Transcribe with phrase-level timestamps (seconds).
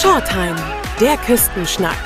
[0.00, 0.54] Shortime,
[1.00, 1.96] der Küstenschnack.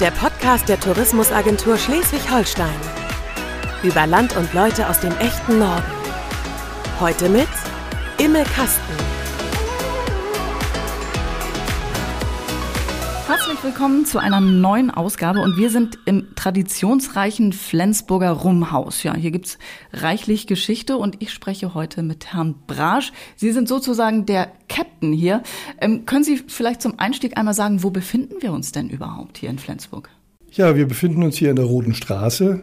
[0.00, 2.80] Der Podcast der Tourismusagentur Schleswig-Holstein.
[3.82, 5.84] Über Land und Leute aus dem echten Norden.
[6.98, 7.48] Heute mit
[8.16, 8.97] Immel Kasten.
[13.58, 19.02] Herzlich willkommen zu einer neuen Ausgabe und wir sind im traditionsreichen Flensburger Rumhaus.
[19.02, 19.58] Ja, hier gibt's
[19.92, 23.12] reichlich Geschichte und ich spreche heute mit Herrn Brasch.
[23.34, 25.42] Sie sind sozusagen der Captain hier.
[25.80, 29.50] Ähm, können Sie vielleicht zum Einstieg einmal sagen, wo befinden wir uns denn überhaupt hier
[29.50, 30.08] in Flensburg?
[30.52, 32.62] Ja, wir befinden uns hier in der Roten Straße.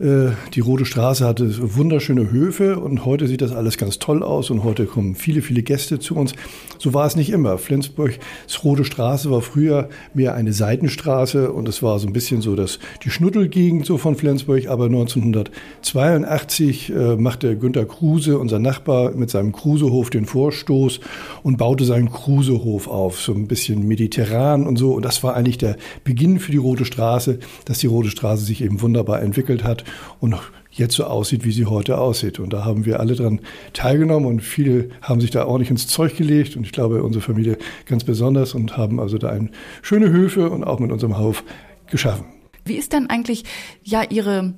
[0.00, 4.50] Äh, die Rote Straße hatte wunderschöne Höfe und heute sieht das alles ganz toll aus
[4.50, 6.32] und heute kommen viele, viele Gäste zu uns.
[6.78, 7.58] So war es nicht immer.
[7.58, 8.18] Flensburgs
[8.64, 12.78] Rote Straße war früher mehr eine Seitenstraße und es war so ein bisschen so dass
[13.04, 14.68] die Schnuddelgegend so von Flensburg.
[14.68, 21.00] Aber 1982 äh, machte Günter Kruse, unser Nachbar, mit seinem Krusehof den Vorstoß
[21.42, 24.94] und baute seinen Krusehof auf, so ein bisschen mediterran und so.
[24.94, 28.62] Und das war eigentlich der Beginn für die Rote Straße, dass die Rote Straße sich
[28.62, 29.83] eben wunderbar entwickelt hat
[30.20, 30.36] und
[30.70, 32.38] jetzt so aussieht, wie sie heute aussieht.
[32.38, 33.40] Und da haben wir alle dran
[33.72, 37.58] teilgenommen und viele haben sich da ordentlich ins Zeug gelegt und ich glaube unsere Familie
[37.86, 39.50] ganz besonders und haben also da ein
[39.82, 41.44] schöne Höfe und auch mit unserem Hof
[41.90, 42.26] geschaffen.
[42.64, 43.44] Wie ist denn eigentlich
[43.82, 44.54] ja Ihre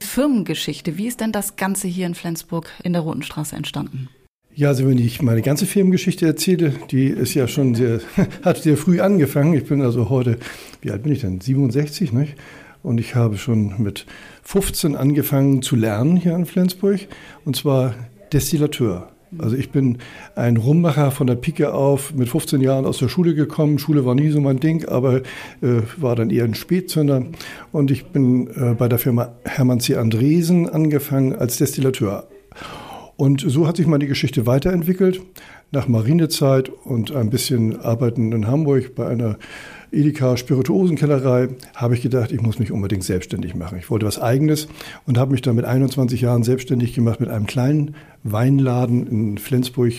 [0.00, 0.96] Firmengeschichte?
[0.96, 4.08] Wie ist denn das Ganze hier in Flensburg in der Roten Straße entstanden?
[4.54, 8.00] Ja, also wenn ich meine ganze Firmengeschichte erzähle, die ist ja schon sehr,
[8.42, 9.54] hat sehr früh angefangen.
[9.54, 10.38] Ich bin also heute,
[10.80, 11.40] wie alt bin ich denn?
[11.40, 12.34] 67, nicht?
[12.82, 14.06] Und ich habe schon mit
[14.42, 17.00] 15 angefangen zu lernen hier in Flensburg,
[17.44, 17.94] und zwar
[18.32, 19.08] Destillateur.
[19.38, 19.98] Also ich bin
[20.34, 23.78] ein Rummacher von der Pike auf, mit 15 Jahren aus der Schule gekommen.
[23.78, 25.18] Schule war nie so mein Ding, aber
[25.62, 27.26] äh, war dann eher ein Spätzünder.
[27.70, 29.94] Und ich bin äh, bei der Firma Hermann C.
[29.96, 32.26] Andresen angefangen als Destillateur.
[33.16, 35.20] Und so hat sich meine Geschichte weiterentwickelt.
[35.70, 39.38] Nach Marinezeit und ein bisschen Arbeiten in Hamburg bei einer
[39.92, 43.78] Edeka Spirituosenkellerei, habe ich gedacht, ich muss mich unbedingt selbstständig machen.
[43.78, 44.68] Ich wollte was Eigenes
[45.06, 49.92] und habe mich dann mit 21 Jahren selbstständig gemacht mit einem kleinen Weinladen in Flensburg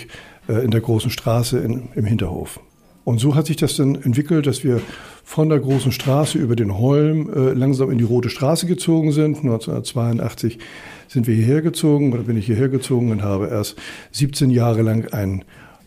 [0.48, 2.60] äh, in der großen Straße in, im Hinterhof.
[3.04, 4.80] Und so hat sich das dann entwickelt, dass wir
[5.24, 9.38] von der großen Straße über den Holm äh, langsam in die Rote Straße gezogen sind.
[9.38, 10.60] 1982
[11.08, 13.76] sind wir hierher gezogen oder bin ich hierher gezogen und habe erst
[14.12, 15.44] 17 Jahre lang ein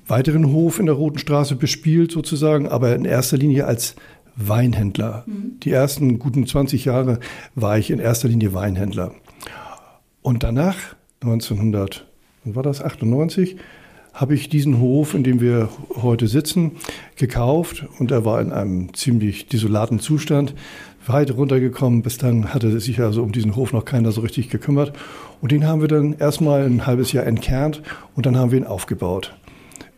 [0.07, 3.97] weiteren Hof in der Roten Straße bespielt sozusagen, aber in erster Linie als
[4.37, 5.25] Weinhändler.
[5.27, 5.61] Mhm.
[5.63, 7.21] Die ersten guten 20 Jahre
[7.55, 9.15] war ich in erster Linie Weinhändler.
[10.23, 10.77] Und danach,
[11.23, 12.07] 1900,
[12.45, 13.57] war das, 98,
[14.13, 15.69] habe ich diesen Hof, in dem wir
[16.01, 16.73] heute sitzen,
[17.17, 20.55] gekauft und er war in einem ziemlich desolaten Zustand,
[21.07, 22.03] weit runtergekommen.
[22.03, 24.93] Bis dann hatte sich also um diesen Hof noch keiner so richtig gekümmert.
[25.41, 27.83] Und den haben wir dann erstmal ein halbes Jahr entkernt
[28.15, 29.35] und dann haben wir ihn aufgebaut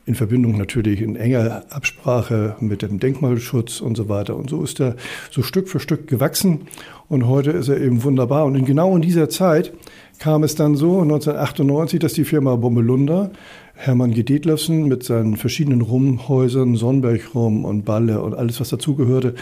[0.06, 4.36] in Verbindung natürlich in enger Absprache mit dem Denkmalschutz und so weiter.
[4.36, 4.94] Und so ist er
[5.32, 6.68] so Stück für Stück gewachsen
[7.08, 8.44] und heute ist er eben wunderbar.
[8.46, 9.72] Und in, genau in dieser Zeit
[10.20, 13.32] kam es dann so, 1998, dass die Firma Bommelunder,
[13.74, 14.22] Hermann G.
[14.22, 19.34] Detlefsen mit seinen verschiedenen Rumhäusern, Sonnenberg-Rum und Balle und alles, was dazugehörte,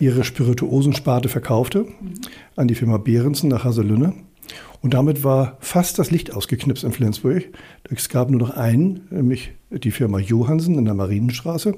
[0.00, 1.86] ihre Spirituosensparte verkaufte
[2.56, 4.12] an die Firma Behrensen nach Haselünne.
[4.82, 7.44] Und damit war fast das Licht ausgeknipst in Flensburg.
[7.88, 11.74] Es gab nur noch einen, nämlich die Firma Johansen in der Marienstraße.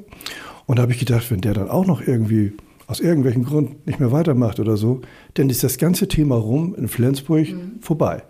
[0.67, 2.53] Und da habe ich gedacht, wenn der dann auch noch irgendwie
[2.87, 5.01] aus irgendwelchen Gründen nicht mehr weitermacht oder so,
[5.35, 7.81] dann ist das ganze Thema rum in Flensburg mhm.
[7.81, 8.23] vorbei.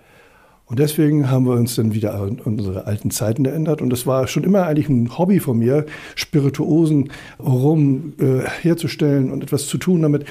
[0.67, 3.83] Und deswegen haben wir uns dann wieder an unsere alten Zeiten erinnert.
[3.83, 5.85] Und das war schon immer eigentlich ein Hobby von mir,
[6.15, 10.25] Spirituosen rum äh, herzustellen und etwas zu tun damit.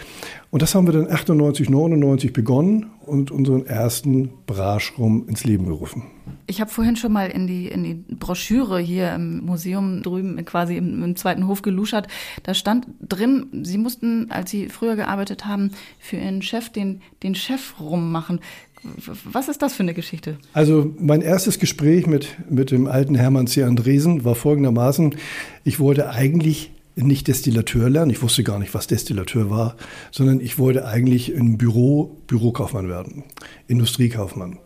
[0.50, 6.03] Und das haben wir dann 98, 99 begonnen und unseren ersten Braschrum ins Leben gerufen.
[6.51, 10.75] Ich habe vorhin schon mal in die, in die Broschüre hier im Museum drüben quasi
[10.75, 12.09] im, im zweiten Hof geluschert.
[12.44, 17.35] Da stand drin, Sie mussten, als Sie früher gearbeitet haben, für Ihren Chef den, den
[17.35, 18.41] Chef rummachen.
[19.23, 20.40] Was ist das für eine Geschichte?
[20.52, 23.64] Also mein erstes Gespräch mit, mit dem alten Hermann C.
[23.64, 25.16] Andresen war folgendermaßen,
[25.64, 29.78] ich wollte eigentlich nicht Destillateur lernen, ich wusste gar nicht, was Destillateur war,
[30.11, 33.23] sondern ich wollte eigentlich im Büro Bürokaufmann werden,
[33.67, 34.59] Industriekaufmann.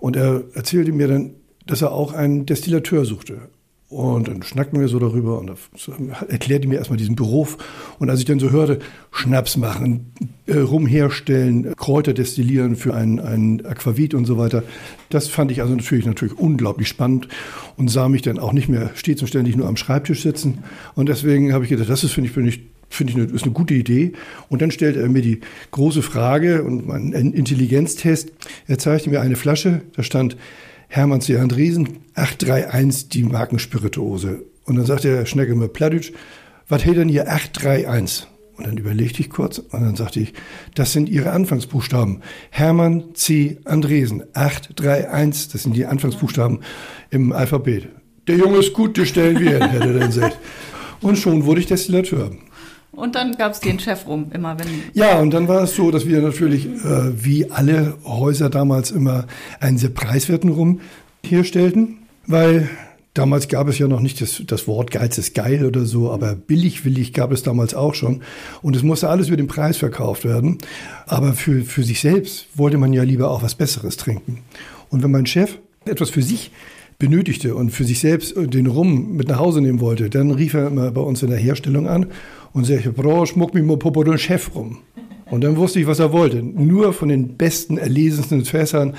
[0.00, 1.30] Und er erzählte mir dann,
[1.66, 3.48] dass er auch einen Destillateur suchte.
[3.88, 7.56] Und dann schnackten wir so darüber und er erklärte mir erstmal diesen Beruf.
[8.00, 8.80] Und als ich dann so hörte,
[9.12, 10.12] Schnaps machen,
[10.46, 14.64] äh, rumherstellen, Kräuter destillieren für ein, ein Aquavit und so weiter,
[15.08, 17.28] das fand ich also natürlich, natürlich unglaublich spannend
[17.76, 20.64] und sah mich dann auch nicht mehr stets und ständig nur am Schreibtisch sitzen.
[20.96, 23.44] Und deswegen habe ich gedacht, das ist, finde ich, finde ich, finde ich, eine, ist
[23.44, 24.12] eine gute Idee.
[24.48, 25.40] Und dann stellte er mir die
[25.70, 28.32] große Frage und einen Intelligenztest.
[28.66, 30.36] Er zeigte mir eine Flasche, da stand
[30.88, 31.38] Hermann C.
[31.38, 34.44] Andresen, 831, die Markenspirituose.
[34.64, 36.12] Und dann sagte der Schnecke mir, Pladütsch,
[36.68, 38.26] was hält denn hier 831?
[38.56, 40.32] Und dann überlegte ich kurz und dann sagte ich,
[40.74, 42.22] das sind Ihre Anfangsbuchstaben.
[42.50, 43.58] Hermann C.
[43.64, 46.60] Andresen, 831, das sind die Anfangsbuchstaben
[47.10, 47.88] im Alphabet.
[48.26, 50.38] Der Junge ist gut, die stellen wir hin, hätte er dann gesagt.
[51.02, 52.30] Und schon wurde ich Destillateur.
[52.96, 54.66] Und dann gab es den Chef rum, immer wenn.
[54.94, 59.26] Ja, und dann war es so, dass wir natürlich, äh, wie alle Häuser damals, immer
[59.60, 60.80] einen sehr preiswerten Rum
[61.22, 62.70] herstellten, weil
[63.12, 66.34] damals gab es ja noch nicht das, das Wort Geiz ist geil oder so, aber
[66.34, 68.22] billig willig gab es damals auch schon.
[68.62, 70.58] Und es musste alles über den Preis verkauft werden.
[71.06, 74.38] Aber für, für sich selbst wollte man ja lieber auch was Besseres trinken.
[74.88, 76.50] Und wenn mein Chef etwas für sich
[76.98, 80.68] benötigte und für sich selbst den Rum mit nach Hause nehmen wollte, dann rief er
[80.68, 82.06] immer bei uns in der Herstellung an
[82.56, 84.78] und sagte, Bro, schmuck mich mal Popo den Chef rum.
[85.26, 86.42] Und dann wusste ich, was er wollte.
[86.42, 88.94] Nur von den besten, erlesensten Fässern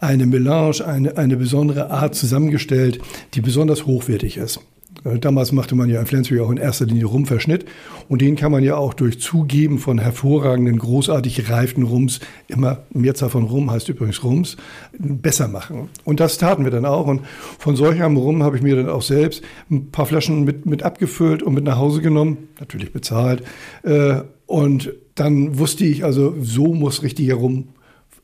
[0.00, 3.00] eine Melange, eine, eine besondere Art zusammengestellt,
[3.34, 4.60] die besonders hochwertig ist.
[5.04, 7.64] Äh, damals machte man ja in Flensburg auch in erster Linie Rumverschnitt
[8.08, 13.30] und den kann man ja auch durch Zugeben von hervorragenden, großartig gereiften Rums, immer Mehrzahl
[13.30, 14.56] von Rum heißt übrigens Rums,
[14.98, 15.88] besser machen.
[16.04, 17.22] Und das taten wir dann auch und
[17.58, 20.82] von solch einem Rum habe ich mir dann auch selbst ein paar Flaschen mit, mit
[20.82, 23.42] abgefüllt und mit nach Hause genommen, natürlich bezahlt.
[23.82, 27.68] Äh, und dann wusste ich also, so muss richtiger Rum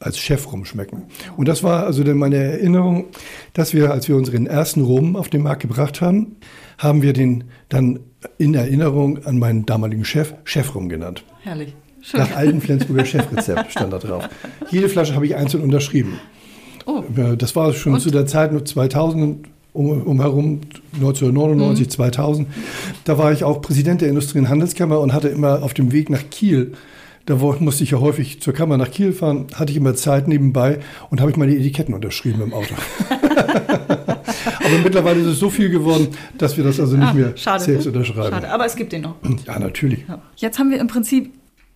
[0.00, 1.04] als Chef rumschmecken.
[1.36, 3.08] Und das war also dann meine Erinnerung,
[3.52, 6.36] dass wir, als wir unseren ersten Rum auf den Markt gebracht haben,
[6.80, 8.00] haben wir den dann
[8.38, 11.22] in Erinnerung an meinen damaligen Chef Chefrum genannt.
[11.42, 11.74] Herrlich.
[12.02, 12.20] Schön.
[12.20, 14.28] Nach alten Flensburger Chefrezept stand da drauf.
[14.70, 16.18] Jede Flasche habe ich einzeln unterschrieben.
[16.86, 17.02] Oh.
[17.36, 18.00] Das war schon Und?
[18.00, 20.62] zu der Zeit nur 2000 um, um herum
[20.94, 21.90] 1999, mhm.
[21.90, 22.48] 2000.
[23.04, 26.10] Da war ich auch Präsident der Industrie- und Handelskammer und hatte immer auf dem Weg
[26.10, 26.72] nach Kiel
[27.26, 30.80] da musste ich ja häufig zur Kammer nach Kiel fahren, hatte ich immer Zeit nebenbei
[31.10, 32.74] und habe ich meine Etiketten unterschrieben im Auto.
[34.70, 36.08] Aber mittlerweile ist es so viel geworden,
[36.38, 38.30] dass wir das also nicht ah, mehr schade, selbst unterschreiben.
[38.30, 39.16] Schade, aber es gibt den noch.
[39.46, 40.04] Ja, natürlich.
[40.36, 41.32] Jetzt haben wir im Prinzip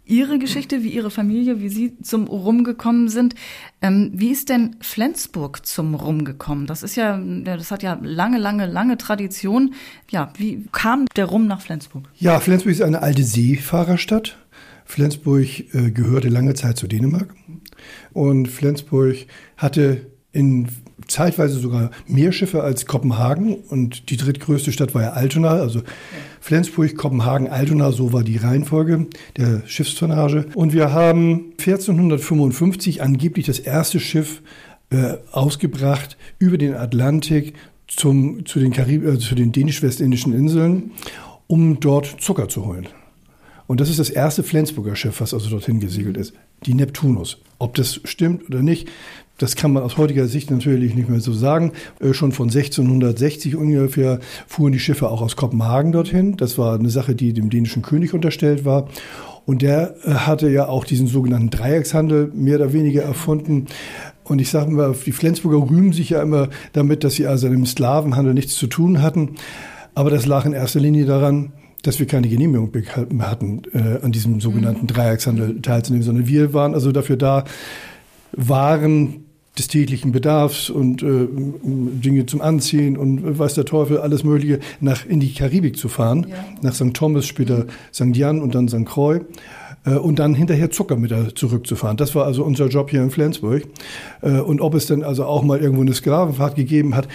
[0.07, 3.35] Ihre Geschichte, wie Ihre Familie, wie Sie zum Rum gekommen sind.
[3.81, 6.67] Ähm, wie ist denn Flensburg zum Rum gekommen?
[6.67, 9.75] Das ist ja, das hat ja lange, lange, lange Tradition.
[10.11, 12.05] Ja, wie kam der Rum nach Flensburg?
[12.17, 14.37] Ja, Flensburg ist eine alte Seefahrerstadt.
[14.85, 17.35] Flensburg äh, gehörte lange Zeit zu Dänemark
[18.13, 19.17] und Flensburg
[19.57, 20.69] hatte in
[21.09, 25.83] zeitweise sogar mehr Schiffe als Kopenhagen und die drittgrößte Stadt war ja Altona, also
[26.41, 29.07] Flensburg, Kopenhagen, Altona, so war die Reihenfolge
[29.37, 30.47] der Schiffstonnage.
[30.55, 34.43] Und wir haben 1455 angeblich das erste Schiff
[34.91, 37.55] äh, ausgebracht über den Atlantik
[37.87, 40.93] zum, zu den, äh, zu den dänisch-westindischen Inseln,
[41.47, 42.89] um dort Zucker zu holen.
[43.67, 46.35] Und das ist das erste Flensburger Schiff, was also dorthin gesegelt ist,
[46.67, 47.39] die Neptunus.
[47.59, 48.89] Ob das stimmt oder nicht,
[49.39, 51.73] das kann man aus heutiger Sicht natürlich nicht mehr so sagen.
[52.01, 56.37] Äh, schon von 1660 ungefähr fuhren die Schiffe auch aus Kopenhagen dorthin.
[56.37, 58.89] Das war eine Sache, die dem dänischen König unterstellt war.
[59.47, 63.67] Und der äh, hatte ja auch diesen sogenannten Dreieckshandel mehr oder weniger erfunden.
[64.23, 67.67] Und ich sage mal, die Flensburger rühmen sich ja immer damit, dass sie also im
[67.67, 69.35] Sklavenhandel nichts zu tun hatten.
[69.95, 71.53] Aber das lag in erster Linie daran,
[71.83, 72.73] dass wir keine Genehmigung
[73.21, 74.87] hatten, äh, an diesem sogenannten mhm.
[74.87, 77.45] Dreieckshandel teilzunehmen, sondern wir waren also dafür da,
[78.37, 79.24] Waren
[79.59, 81.29] des täglichen Bedarfs und äh,
[81.63, 86.27] Dinge zum Anziehen und weiß der Teufel, alles Mögliche, nach in die Karibik zu fahren,
[86.29, 86.37] ja.
[86.63, 86.93] nach St.
[86.95, 88.17] Thomas, später St.
[88.17, 88.85] Jan und dann St.
[88.85, 89.21] Croix
[89.85, 91.97] äh, und dann hinterher Zucker mit zurückzufahren.
[91.97, 93.63] Das war also unser Job hier in Flensburg.
[94.23, 97.09] Äh, und ob es denn also auch mal irgendwo eine Sklavenfahrt gegeben hat,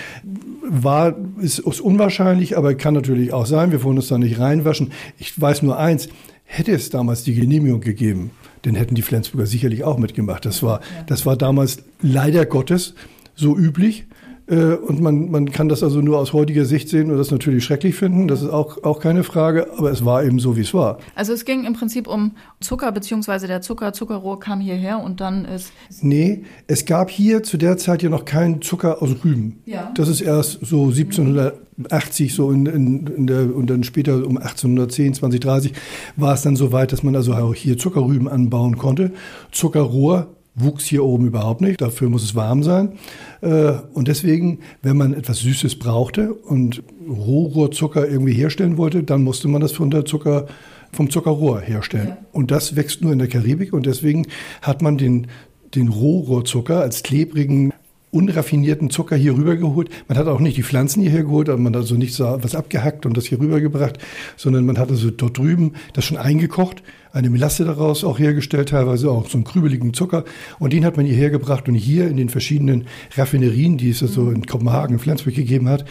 [0.70, 3.72] war, ist, ist unwahrscheinlich, aber kann natürlich auch sein.
[3.72, 4.92] Wir wollen uns da nicht reinwaschen.
[5.18, 6.10] Ich weiß nur eins,
[6.46, 8.32] hätte es damals die Genehmigung gegeben,
[8.64, 10.46] dann hätten die Flensburger sicherlich auch mitgemacht.
[10.46, 12.94] Das war, das war damals leider Gottes
[13.36, 14.06] so üblich.
[14.50, 17.64] Äh, und man, man kann das also nur aus heutiger Sicht sehen und das natürlich
[17.64, 18.28] schrecklich finden.
[18.28, 20.98] Das ist auch, auch keine Frage, aber es war eben so, wie es war.
[21.16, 25.46] Also es ging im Prinzip um Zucker, beziehungsweise der Zucker, Zuckerrohr kam hierher und dann
[25.46, 25.72] ist.
[26.02, 29.62] Nee, es gab hier zu der Zeit ja noch keinen Zucker aus Rüben.
[29.66, 29.92] Ja.
[29.96, 35.14] Das ist erst so 1780, so in, in, in der, und dann später um 1810,
[35.14, 35.74] 20, 30
[36.16, 39.12] war es dann so weit, dass man also auch hier Zuckerrüben anbauen konnte.
[39.52, 40.28] Zuckerrohr
[40.62, 41.82] wuchs hier oben überhaupt nicht.
[41.82, 42.94] Dafür muss es warm sein.
[43.42, 49.48] Äh, und deswegen, wenn man etwas Süßes brauchte und Rohrohrzucker irgendwie herstellen wollte, dann musste
[49.48, 50.48] man das von der Zucker,
[50.92, 52.10] vom Zuckerrohr herstellen.
[52.10, 52.18] Ja.
[52.32, 54.28] Und das wächst nur in der Karibik und deswegen
[54.62, 55.28] hat man den,
[55.76, 57.74] den Rohrohrzucker als klebrigen
[58.12, 59.90] unraffinierten Zucker hier rübergeholt.
[60.08, 62.56] Man hat auch nicht die Pflanzen hierher geholt, aber man hat also nicht so was
[62.56, 64.00] abgehackt und das hier rübergebracht,
[64.36, 69.10] sondern man hat also dort drüben das schon eingekocht, eine Melasse daraus auch hergestellt, teilweise
[69.10, 70.26] auch so einen krübeligen Zucker.
[70.60, 72.86] Und den hat man hierher gebracht und hier in den verschiedenen
[73.16, 75.86] Raffinerien, die es also in Kopenhagen, in Flensburg gegeben hat,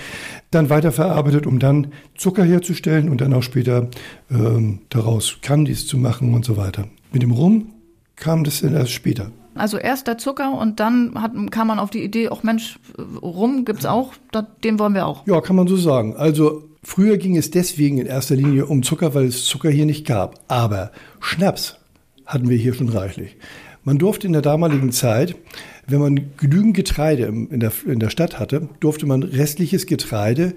[0.51, 3.89] dann weiterverarbeitet, um dann Zucker herzustellen und dann auch später
[4.31, 6.89] ähm, daraus Candies zu machen und so weiter.
[7.13, 7.73] Mit dem Rum
[8.17, 9.31] kam das erst später.
[9.59, 12.79] Also erst der Zucker und dann hat, kam man auf die Idee, auch Mensch,
[13.23, 14.13] rum gibt's auch,
[14.65, 15.27] den wollen wir auch.
[15.27, 16.17] Ja, kann man so sagen.
[16.17, 20.07] Also früher ging es deswegen in erster Linie um Zucker, weil es Zucker hier nicht
[20.07, 20.41] gab.
[20.49, 21.77] Aber Schnaps
[22.27, 23.37] hatten wir hier schon reichlich.
[23.85, 25.35] Man durfte in der damaligen Zeit,
[25.87, 30.55] wenn man genügend Getreide in der, in der Stadt hatte, durfte man restliches Getreide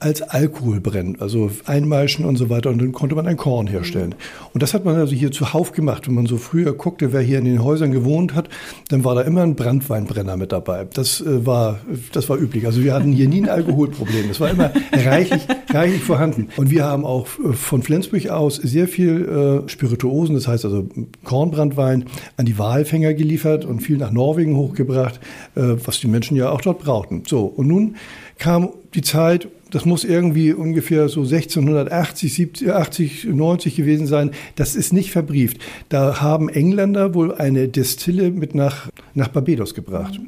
[0.00, 2.70] als Alkohol brennen, also einmeischen und so weiter.
[2.70, 4.14] Und dann konnte man ein Korn herstellen.
[4.52, 6.06] Und das hat man also hier zuhauf gemacht.
[6.06, 8.48] Wenn man so früher guckte, wer hier in den Häusern gewohnt hat,
[8.88, 10.86] dann war da immer ein Brandweinbrenner mit dabei.
[10.92, 11.80] Das äh, war,
[12.12, 12.66] das war üblich.
[12.66, 14.28] Also wir hatten hier nie ein Alkoholproblem.
[14.28, 16.48] Das war immer reichlich, reichlich vorhanden.
[16.56, 20.88] Und wir haben auch äh, von Flensburg aus sehr viel äh, Spirituosen, das heißt also
[21.24, 25.20] Kornbrandwein, an die Walfänger geliefert und viel nach Norwegen hochgebracht,
[25.54, 27.22] äh, was die Menschen ja auch dort brauchten.
[27.26, 27.96] So, und nun
[28.38, 34.30] kam die Zeit, das muss irgendwie ungefähr so 1680, 70, 80, 90 gewesen sein.
[34.54, 35.58] Das ist nicht verbrieft.
[35.88, 40.20] Da haben Engländer wohl eine Destille mit nach, nach Barbados gebracht.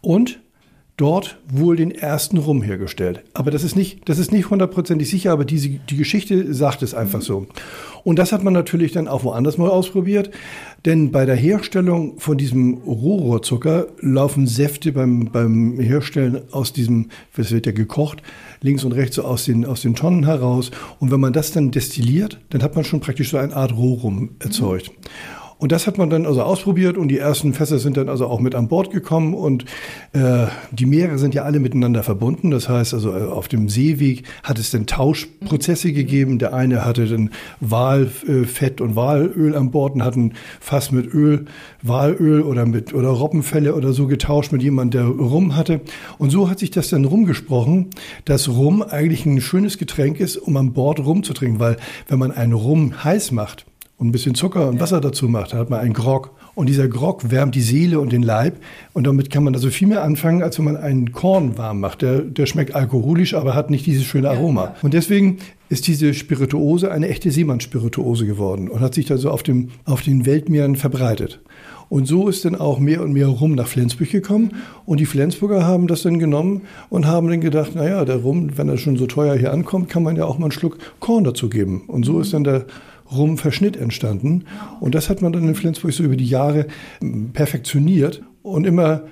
[0.00, 0.40] Und
[1.02, 3.24] dort wohl den ersten Rum hergestellt.
[3.34, 6.94] Aber das ist nicht, das ist nicht hundertprozentig sicher, aber diese, die Geschichte sagt es
[6.94, 7.48] einfach so.
[8.04, 10.30] Und das hat man natürlich dann auch woanders mal ausprobiert.
[10.84, 17.50] Denn bei der Herstellung von diesem Rohrohrzucker laufen Säfte beim, beim Herstellen aus diesem, was
[17.50, 18.22] wird ja gekocht,
[18.60, 20.70] links und rechts so aus den, aus den Tonnen heraus.
[21.00, 24.36] Und wenn man das dann destilliert, dann hat man schon praktisch so eine Art Rohrum
[24.38, 24.88] erzeugt.
[24.88, 25.41] Mhm.
[25.62, 28.40] Und das hat man dann also ausprobiert und die ersten Fässer sind dann also auch
[28.40, 29.64] mit an Bord gekommen und
[30.12, 32.50] äh, die Meere sind ja alle miteinander verbunden.
[32.50, 36.40] Das heißt also äh, auf dem Seeweg hat es dann Tauschprozesse gegeben.
[36.40, 41.44] Der eine hatte dann Walfett und Walöl an Bord und hat ein Fass mit Öl,
[41.80, 45.80] Walöl oder mit oder Robbenfelle oder so getauscht mit jemandem, der Rum hatte.
[46.18, 47.90] Und so hat sich das dann rumgesprochen,
[48.24, 51.76] dass Rum eigentlich ein schönes Getränk ist, um an Bord Rum zu trinken, weil
[52.08, 53.64] wenn man einen Rum heiß macht,
[54.02, 56.32] und ein bisschen Zucker und Wasser dazu macht, dann hat man einen Grog.
[56.56, 58.56] Und dieser Grog wärmt die Seele und den Leib.
[58.94, 62.02] Und damit kann man also viel mehr anfangen, als wenn man einen Korn warm macht.
[62.02, 64.74] Der, der schmeckt alkoholisch, aber hat nicht dieses schöne Aroma.
[64.82, 69.68] Und deswegen ist diese Spirituose eine echte Seemannsspirituose geworden und hat sich also auf, dem,
[69.84, 71.40] auf den Weltmeeren verbreitet.
[71.88, 74.56] Und so ist dann auch mehr und mehr Rum nach Flensburg gekommen.
[74.84, 78.68] Und die Flensburger haben das dann genommen und haben dann gedacht, naja, der Rum, wenn
[78.68, 81.48] er schon so teuer hier ankommt, kann man ja auch mal einen Schluck Korn dazu
[81.48, 81.84] geben.
[81.86, 82.66] Und so ist dann der
[83.16, 84.44] Rum-Verschnitt entstanden.
[84.80, 86.66] Und das hat man dann in Flensburg so über die Jahre
[87.00, 89.02] ähm, perfektioniert und immer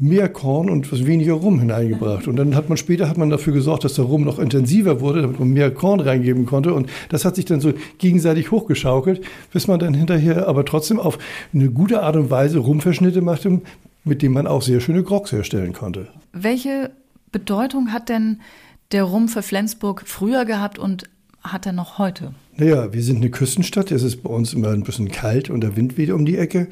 [0.00, 2.26] mehr Korn und weniger Rum hineingebracht.
[2.26, 5.20] Und dann hat man später hat man dafür gesorgt, dass der Rum noch intensiver wurde,
[5.20, 6.72] damit man mehr Korn reingeben konnte.
[6.72, 9.20] Und das hat sich dann so gegenseitig hochgeschaukelt,
[9.52, 11.18] bis man dann hinterher aber trotzdem auf
[11.52, 13.60] eine gute Art und Weise Rumverschnitte machte,
[14.04, 16.08] mit dem man auch sehr schöne Grogs herstellen konnte.
[16.32, 16.90] Welche
[17.30, 18.40] Bedeutung hat denn
[18.92, 21.10] der Rum für Flensburg früher gehabt und
[21.42, 22.32] hat er noch heute?
[22.60, 23.90] Naja, wir sind eine Küstenstadt.
[23.90, 26.68] Es ist bei uns immer ein bisschen kalt und der Wind weht um die Ecke.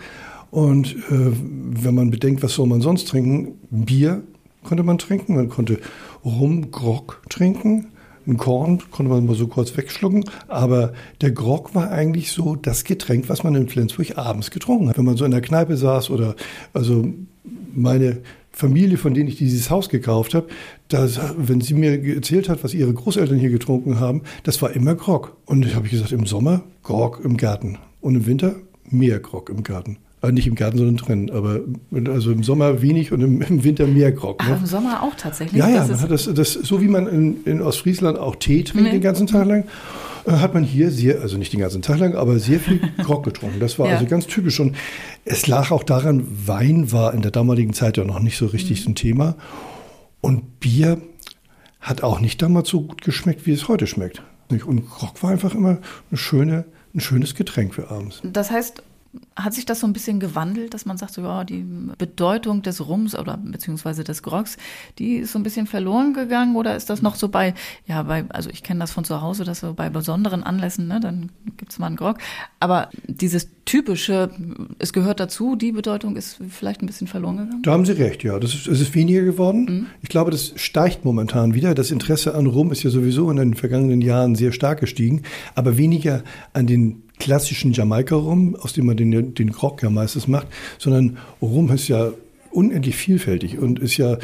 [0.50, 3.54] Und äh, wenn man bedenkt, was soll man sonst trinken?
[3.70, 4.22] Bier
[4.64, 5.78] konnte man trinken, man konnte
[6.22, 7.86] Rum, Grog trinken.
[8.26, 10.92] Ein Korn konnte man mal so kurz wegschlucken, aber
[11.22, 14.98] der Grog war eigentlich so das Getränk, was man in Flensburg abends getrunken hat.
[14.98, 16.36] Wenn man so in der Kneipe saß oder,
[16.74, 17.08] also
[17.72, 18.18] meine
[18.52, 20.48] Familie, von denen ich dieses Haus gekauft habe,
[20.88, 24.94] dass, wenn sie mir erzählt hat, was ihre Großeltern hier getrunken haben, das war immer
[24.94, 25.36] Grog.
[25.46, 28.56] Und ich habe gesagt, im Sommer Grog im Garten und im Winter
[28.90, 29.98] mehr Grog im Garten.
[30.20, 31.30] Also nicht im Garten, sondern drin.
[31.30, 31.60] Aber
[32.12, 34.42] also im Sommer wenig und im, im Winter mehr Grog.
[34.42, 34.54] Ne?
[34.54, 35.60] Ach, im Sommer auch tatsächlich?
[35.60, 38.90] Ja, ja, hat das, das, so wie man in, in Ostfriesland auch Tee trinkt nee.
[38.90, 39.64] den ganzen Tag lang.
[40.30, 43.60] Hat man hier sehr, also nicht den ganzen Tag lang, aber sehr viel Grog getrunken.
[43.60, 43.94] Das war ja.
[43.94, 44.60] also ganz typisch.
[44.60, 44.76] Und
[45.24, 48.84] es lag auch daran, Wein war in der damaligen Zeit ja noch nicht so richtig
[48.84, 48.92] mhm.
[48.92, 49.36] ein Thema.
[50.20, 51.00] Und Bier
[51.80, 54.22] hat auch nicht damals so gut geschmeckt, wie es heute schmeckt.
[54.50, 55.78] Und Grog war einfach immer
[56.10, 58.20] eine schöne, ein schönes Getränk für abends.
[58.24, 58.82] Das heißt,
[59.36, 61.64] hat sich das so ein bisschen gewandelt, dass man sagt, so, ja, die
[61.96, 64.56] Bedeutung des Rums oder beziehungsweise des Grogs,
[64.98, 67.54] die ist so ein bisschen verloren gegangen oder ist das noch so bei,
[67.86, 71.00] ja, bei, also ich kenne das von zu Hause, dass so bei besonderen Anlässen, ne,
[71.00, 72.18] dann gibt's mal einen Grog.
[72.60, 74.30] Aber dieses typische,
[74.78, 77.62] es gehört dazu, die Bedeutung ist vielleicht ein bisschen verloren gegangen?
[77.62, 78.38] Da haben Sie recht, ja.
[78.38, 79.64] Das ist, es ist weniger geworden.
[79.64, 79.86] Mhm.
[80.00, 81.74] Ich glaube, das steigt momentan wieder.
[81.74, 85.22] Das Interesse an Rum ist ja sowieso in den vergangenen Jahren sehr stark gestiegen,
[85.54, 90.46] aber weniger an den klassischen Jamaika-Rum, aus dem man den, den Grog ja meistens macht,
[90.78, 92.12] sondern Rum ist ja
[92.50, 94.18] unendlich vielfältig und ist ja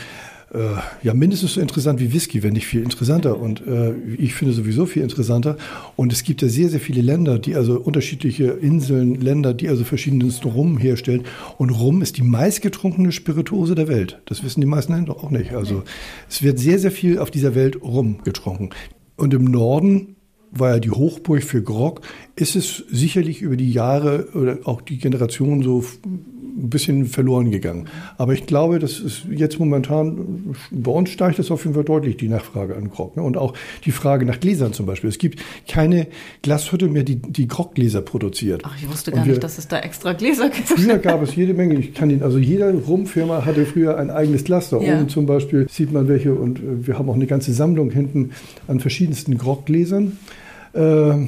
[0.55, 3.39] äh, ja mindestens so interessant wie Whisky, wenn nicht viel interessanter.
[3.39, 5.57] Und äh, ich finde sowieso viel interessanter.
[5.97, 9.85] Und es gibt ja sehr, sehr viele Länder, die also unterschiedliche Inseln, Länder, die also
[9.85, 11.25] verschiedensten Rum herstellen.
[11.59, 14.21] Und Rum ist die meistgetrunkene Spirituose der Welt.
[14.27, 15.53] Das wissen die meisten Länder auch nicht.
[15.53, 15.83] Also
[16.29, 18.71] es wird sehr, sehr viel auf dieser Welt Rum getrunken.
[19.17, 20.14] Und im Norden
[20.59, 22.01] war ja die Hochburg für Grog,
[22.37, 25.85] ist es sicherlich über die Jahre oder auch die Generation so
[26.57, 27.87] ein bisschen verloren gegangen.
[28.17, 32.17] Aber ich glaube, das ist jetzt momentan, bei uns steigt das auf jeden Fall deutlich,
[32.17, 33.17] die Nachfrage an Grog.
[33.17, 33.23] Ne?
[33.23, 35.11] Und auch die Frage nach Gläsern zum Beispiel.
[35.11, 36.07] Es gibt keine
[36.43, 38.63] Glashütte mehr, die, die Groggläser produziert.
[38.65, 40.69] Ach, ich wusste gar wir, nicht, dass es da extra Gläser gibt.
[40.69, 41.75] Früher gab es jede Menge.
[41.75, 44.97] Ich kann Ihnen, also jede Rumfirma hatte früher ein eigenes Glas da ja.
[44.97, 45.67] oben zum Beispiel.
[45.69, 48.31] Sieht man welche und äh, wir haben auch eine ganze Sammlung hinten
[48.69, 50.19] an verschiedensten Groggläsern.
[50.73, 51.27] Äh,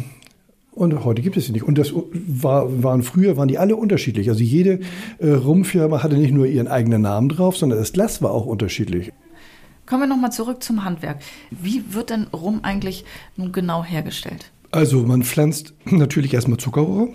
[0.76, 1.64] und heute gibt es sie nicht.
[1.64, 4.28] Und das war, waren früher, waren die alle unterschiedlich.
[4.28, 4.80] Also jede
[5.18, 9.10] äh, Rumfirma hatte nicht nur ihren eigenen Namen drauf, sondern das Glas war auch unterschiedlich.
[9.86, 11.20] Kommen wir nochmal zurück zum Handwerk.
[11.50, 13.06] Wie wird denn Rum eigentlich
[13.36, 14.52] nun genau hergestellt?
[14.70, 17.08] Also man pflanzt natürlich erstmal Zuckerrohr.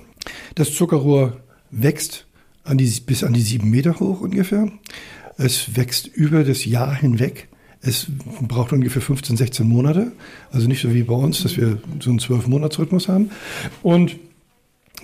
[0.56, 1.38] Das Zuckerrohr
[1.70, 2.26] wächst
[2.64, 4.72] an die, bis an die sieben Meter hoch ungefähr.
[5.38, 7.48] Es wächst über das Jahr hinweg.
[7.82, 8.08] Es
[8.42, 10.12] braucht ungefähr 15, 16 Monate.
[10.52, 13.32] Also nicht so wie bei uns, dass wir so einen 12-Monats-Rhythmus haben.
[13.82, 14.18] Und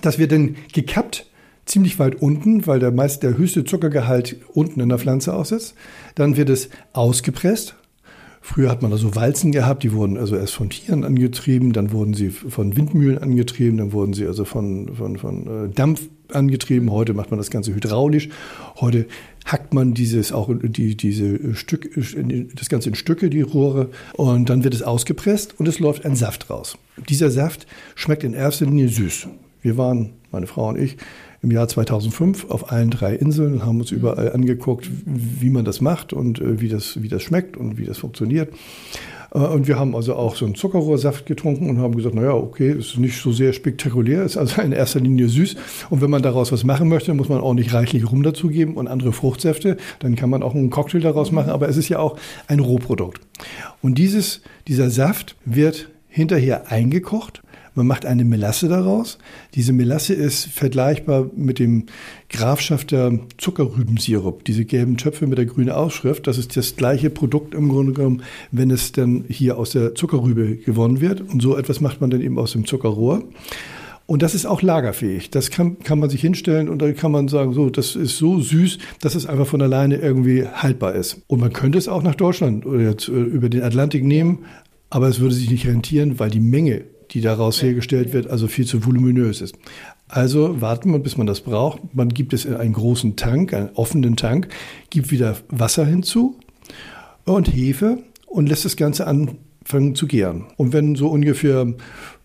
[0.01, 1.25] das wird dann gekappt,
[1.65, 5.74] ziemlich weit unten, weil der, meist, der höchste Zuckergehalt unten in der Pflanze aussetzt.
[6.15, 7.75] Dann wird es ausgepresst.
[8.47, 12.13] Früher hat man also Walzen gehabt, die wurden also erst von Tieren angetrieben, dann wurden
[12.13, 16.89] sie von Windmühlen angetrieben, dann wurden sie also von, von, von äh, Dampf angetrieben.
[16.89, 18.29] Heute macht man das Ganze hydraulisch.
[18.77, 19.07] Heute
[19.43, 21.89] hackt man dieses auch die, diese Stück,
[22.55, 26.15] das Ganze in Stücke, die Rohre, und dann wird es ausgepresst und es läuft ein
[26.15, 26.77] Saft raus.
[27.09, 29.27] Dieser Saft schmeckt in erster Linie süß.
[29.61, 30.95] Wir waren, meine Frau und ich,
[31.41, 35.82] im Jahr 2005 auf allen drei Inseln und haben uns überall angeguckt, wie man das
[35.82, 38.53] macht und äh, wie das, wie das schmeckt und wie das funktioniert.
[39.34, 42.72] Äh, und wir haben also auch so einen Zuckerrohrsaft getrunken und haben gesagt, naja, okay,
[42.72, 45.56] ist nicht so sehr spektakulär, ist also in erster Linie süß.
[45.89, 48.88] Und wenn man daraus was machen möchte, muss man auch nicht reichlich Rum dazugeben und
[48.88, 49.77] andere Fruchtsäfte.
[50.00, 53.21] Dann kann man auch einen Cocktail daraus machen, aber es ist ja auch ein Rohprodukt.
[53.82, 57.41] Und dieses, dieser Saft wird hinterher eingekocht
[57.77, 59.19] man macht eine Melasse daraus.
[59.53, 61.85] Diese Melasse ist vergleichbar mit dem
[62.29, 66.27] Grafschafter Zuckerrübensirup, diese gelben Töpfe mit der grünen Ausschrift.
[66.27, 70.57] Das ist das gleiche Produkt im Grunde genommen, wenn es dann hier aus der Zuckerrübe
[70.57, 71.21] gewonnen wird.
[71.21, 73.23] Und so etwas macht man dann eben aus dem Zuckerrohr.
[74.07, 75.29] Und das ist auch lagerfähig.
[75.29, 78.39] Das kann, kann man sich hinstellen und dann kann man sagen, so, das ist so
[78.39, 81.21] süß, dass es einfach von alleine irgendwie haltbar ist.
[81.27, 84.45] Und man könnte es auch nach Deutschland oder jetzt äh, über den Atlantik nehmen,
[84.89, 88.65] aber es würde sich nicht rentieren, weil die Menge die daraus hergestellt wird, also viel
[88.65, 89.56] zu voluminös ist.
[90.08, 91.80] Also warten wir, bis man das braucht.
[91.93, 94.48] Man gibt es in einen großen Tank, einen offenen Tank,
[94.89, 96.39] gibt wieder Wasser hinzu
[97.26, 100.46] und Hefe und lässt das Ganze anfangen zu gären.
[100.56, 101.74] Und wenn so ungefähr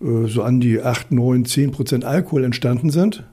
[0.01, 3.25] äh, so an die 8, 9, 10 Prozent Alkohol entstanden sind,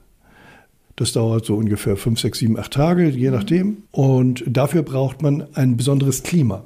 [0.96, 3.84] das dauert so ungefähr 5, 6, 7, 8 Tage, je nachdem.
[3.90, 6.64] Und dafür braucht man ein besonderes Klima.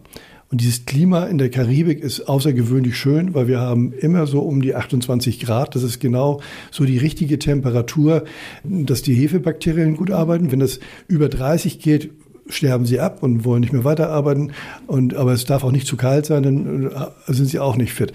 [0.51, 4.63] Und dieses Klima in der Karibik ist außergewöhnlich schön, weil wir haben immer so um
[4.63, 5.75] die 28 Grad.
[5.75, 8.25] Das ist genau so die richtige Temperatur,
[8.63, 10.53] dass die Hefebakterien gut arbeiten.
[10.53, 12.11] Wenn es über 30 geht,
[12.49, 14.53] sterben sie ab und wollen nicht mehr weiterarbeiten.
[14.87, 17.93] Und, aber es darf auch nicht zu kalt sein, dann äh, sind sie auch nicht
[17.93, 18.13] fit.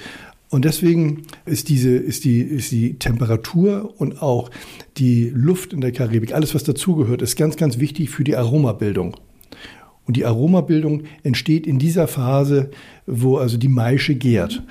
[0.50, 4.50] Und deswegen ist diese, ist die, ist die Temperatur und auch
[4.98, 9.16] die Luft in der Karibik, alles was dazugehört, ist ganz, ganz wichtig für die Aromabildung.
[10.10, 12.72] Und die Aromabildung entsteht in dieser Phase,
[13.06, 14.64] wo also die Maische gärt.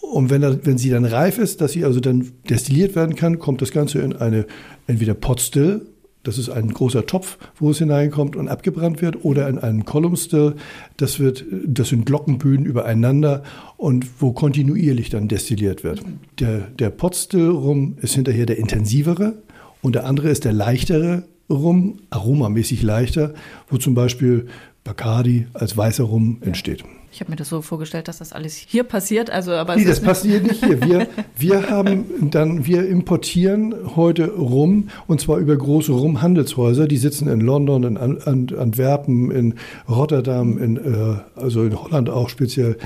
[0.00, 3.40] Und wenn, er, wenn sie dann reif ist, dass sie also dann destilliert werden kann,
[3.40, 4.46] kommt das Ganze in eine
[4.86, 5.84] entweder Potstill,
[6.22, 10.14] das ist ein großer Topf, wo es hineinkommt und abgebrannt wird, oder in einen Column
[10.14, 10.54] Still,
[10.96, 11.20] das,
[11.66, 13.42] das sind Glockenböden übereinander
[13.78, 16.04] und wo kontinuierlich dann destilliert wird.
[16.38, 19.42] Der, der Potstill rum ist hinterher der intensivere
[19.82, 23.32] und der andere ist der leichtere Rum, aromamäßig leichter,
[23.70, 24.48] wo zum Beispiel
[24.88, 26.82] Bacardi als weißer Rum entsteht.
[27.10, 29.28] Ich habe mir das so vorgestellt, dass das alles hier passiert.
[29.30, 30.80] Also, aber nee, das passiert nicht hier.
[30.82, 36.86] Wir, wir haben dann, wir importieren heute Rum und zwar über große Rumhandelshäuser.
[36.86, 39.54] Die sitzen in London, in Antwerpen, in
[39.88, 42.78] Rotterdam, in, äh, also in Holland auch speziell.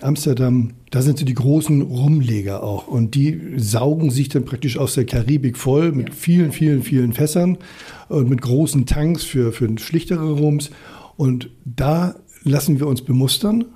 [0.00, 2.86] Amsterdam, da sind so die großen Rumleger auch.
[2.86, 7.58] Und die saugen sich dann praktisch aus der Karibik voll mit vielen, vielen, vielen Fässern
[8.08, 10.70] und mit großen Tanks für, für schlichtere Rums.
[11.18, 13.66] Und da lassen wir uns bemustern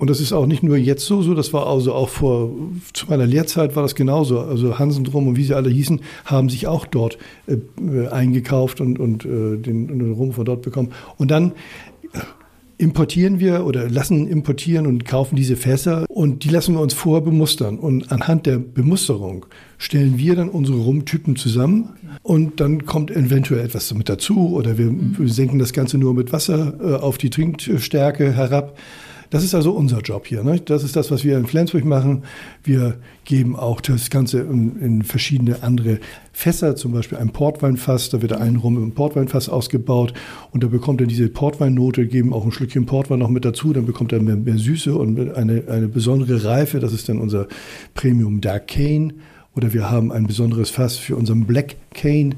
[0.00, 2.50] Und das ist auch nicht nur jetzt so, so das war also auch vor,
[2.94, 4.40] zu meiner Lehrzeit war das genauso.
[4.40, 8.98] Also Hansen Drum und wie sie alle hießen, haben sich auch dort äh, eingekauft und,
[8.98, 10.92] und äh, den, den Rum von dort bekommen.
[11.18, 11.52] Und dann
[12.80, 17.20] importieren wir oder lassen importieren und kaufen diese Fässer und die lassen wir uns vorher
[17.20, 17.78] bemustern.
[17.78, 19.44] Und anhand der Bemusterung
[19.76, 21.90] stellen wir dann unsere Rumtypen zusammen
[22.22, 26.32] und dann kommt eventuell etwas mit dazu oder wir, wir senken das Ganze nur mit
[26.32, 28.78] Wasser äh, auf die Trinkstärke herab.
[29.30, 30.42] Das ist also unser Job hier.
[30.42, 30.60] Ne?
[30.60, 32.24] Das ist das, was wir in Flensburg machen.
[32.64, 36.00] Wir geben auch das Ganze in, in verschiedene andere
[36.32, 38.10] Fässer, zum Beispiel ein Portweinfass.
[38.10, 40.12] Da wird ein Rum im Portweinfass ausgebaut
[40.50, 43.72] und da bekommt er diese Portweinnote, geben auch ein Schlückchen Portwein noch mit dazu.
[43.72, 46.80] Dann bekommt er mehr, mehr Süße und eine, eine besondere Reife.
[46.80, 47.46] Das ist dann unser
[47.94, 49.14] Premium Dark Cane.
[49.54, 52.34] Oder wir haben ein besonderes Fass für unseren Black Cane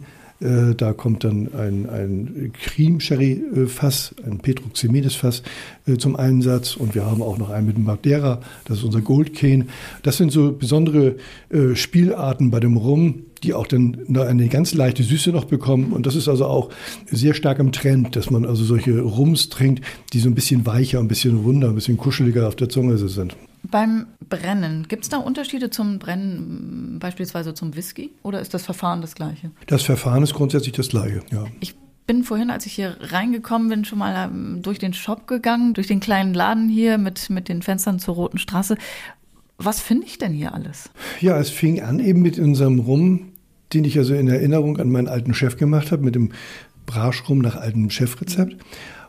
[0.77, 5.43] da kommt dann ein, ein Cream-Sherry-Fass, ein Petroxymedes-Fass
[5.87, 6.77] äh, zum Einsatz.
[6.77, 9.67] Und wir haben auch noch einen mit Madeira, das ist unser Gold Cane.
[10.03, 11.17] Das sind so besondere
[11.51, 15.93] äh, Spielarten bei dem Rum, die auch dann eine ganz leichte Süße noch bekommen.
[15.93, 16.71] Und das ist also auch
[17.11, 20.99] sehr stark im Trend, dass man also solche Rums trinkt, die so ein bisschen weicher,
[20.99, 23.37] ein bisschen runder, ein bisschen kuscheliger auf der Zunge sind.
[23.63, 29.01] Beim Brennen, gibt es da Unterschiede zum Brennen, beispielsweise zum Whisky, oder ist das Verfahren
[29.01, 29.51] das gleiche?
[29.67, 31.45] Das Verfahren ist grundsätzlich das gleiche, ja.
[31.61, 31.75] Ich
[32.07, 35.87] bin vorhin, als ich hier reingekommen bin, schon mal ähm, durch den Shop gegangen, durch
[35.87, 38.77] den kleinen Laden hier mit, mit den Fenstern zur Roten Straße.
[39.59, 40.91] Was finde ich denn hier alles?
[41.21, 43.33] Ja, es fing an eben mit unserem Rum,
[43.73, 46.33] den ich also in Erinnerung an meinen alten Chef gemacht habe, mit dem
[46.87, 48.57] Braschrum nach altem Chefrezept.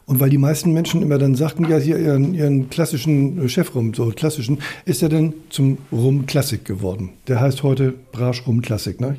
[0.05, 4.07] Und weil die meisten Menschen immer dann sagten, ja, hier ihren, ihren klassischen Chefrum, so
[4.09, 7.11] klassischen, ist er dann zum Rum Klassik geworden.
[7.27, 8.99] Der heißt heute Brasch Rum Klassik.
[8.99, 9.17] Ne?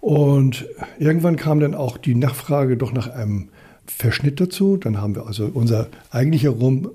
[0.00, 0.66] Und
[0.98, 3.50] irgendwann kam dann auch die Nachfrage doch nach einem
[3.86, 4.76] Verschnitt dazu.
[4.78, 6.90] Dann haben wir also unser eigentlicher Rum,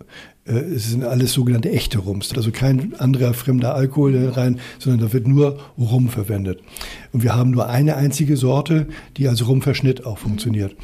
[0.46, 5.14] äh, es sind alles sogenannte echte Rums, also kein anderer fremder Alkohol rein, sondern da
[5.14, 6.62] wird nur Rum verwendet.
[7.14, 10.76] Und wir haben nur eine einzige Sorte, die als Rumverschnitt auch funktioniert.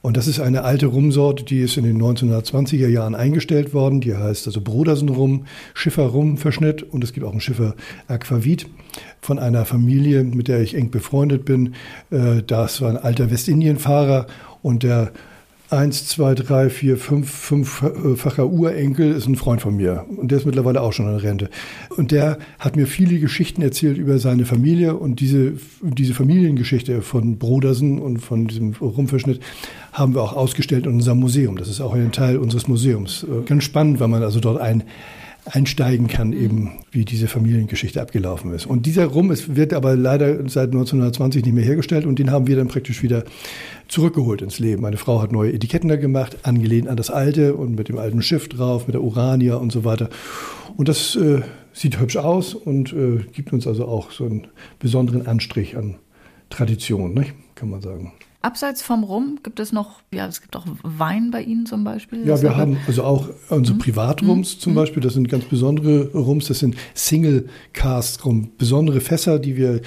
[0.00, 4.00] Und das ist eine alte Rumsorte, die ist in den 1920er Jahren eingestellt worden.
[4.00, 7.74] Die heißt also Brodersen Rum, Schiffer Rum Verschnitt und es gibt auch einen Schiffer
[8.06, 8.66] Aquavit
[9.20, 11.74] von einer Familie, mit der ich eng befreundet bin.
[12.10, 14.26] Äh, das war ein alter Westindienfahrer
[14.62, 15.12] und der
[15.70, 20.06] eins, zwei, drei, vier, fünf, fünffacher Urenkel ist ein Freund von mir.
[20.16, 21.50] Und der ist mittlerweile auch schon in Rente.
[21.96, 24.96] Und der hat mir viele Geschichten erzählt über seine Familie.
[24.96, 29.40] Und diese, diese Familiengeschichte von Brodersen und von diesem Rumverschnitt
[29.92, 31.56] haben wir auch ausgestellt in unserem Museum.
[31.56, 33.24] Das ist auch ein Teil unseres Museums.
[33.24, 34.84] Äh, ganz spannend, weil man also dort ein
[35.50, 38.66] einsteigen kann, eben wie diese Familiengeschichte abgelaufen ist.
[38.66, 42.46] Und dieser Rum ist, wird aber leider seit 1920 nicht mehr hergestellt und den haben
[42.46, 43.24] wir dann praktisch wieder
[43.88, 44.82] zurückgeholt ins Leben.
[44.82, 48.22] Meine Frau hat neue Etiketten da gemacht, angelehnt an das alte und mit dem alten
[48.22, 50.10] Schiff drauf, mit der Urania und so weiter.
[50.76, 51.40] Und das äh,
[51.72, 55.96] sieht hübsch aus und äh, gibt uns also auch so einen besonderen Anstrich an
[56.50, 57.34] Tradition, nicht?
[57.54, 58.12] kann man sagen.
[58.40, 62.24] Abseits vom Rum gibt es noch, ja, es gibt auch Wein bei Ihnen zum Beispiel.
[62.24, 63.80] Ja, wir haben also auch unsere mhm.
[63.80, 64.60] Privatrums mhm.
[64.60, 69.56] zum Beispiel, das sind ganz besondere Rums, das sind Single Cast Rum, besondere Fässer, die
[69.56, 69.80] wir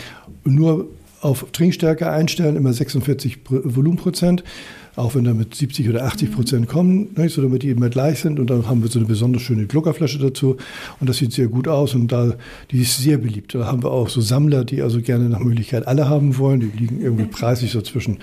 [0.43, 0.89] nur
[1.21, 4.43] auf Trinkstärke einstellen, immer 46 Volumenprozent
[4.95, 7.89] auch wenn da mit 70 oder 80 Prozent kommen, nicht, ne, so damit die immer
[7.89, 8.39] gleich sind.
[8.39, 10.57] Und dann haben wir so eine besonders schöne Gluckerflasche dazu.
[10.99, 12.33] Und das sieht sehr gut aus und da,
[12.71, 13.55] die ist sehr beliebt.
[13.55, 16.59] Da haben wir auch so Sammler, die also gerne nach Möglichkeit alle haben wollen.
[16.59, 18.17] Die liegen irgendwie preislich so zwischen